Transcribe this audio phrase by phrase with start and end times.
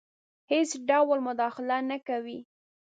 [0.51, 2.39] هیڅ ډول مداخله نه کوي.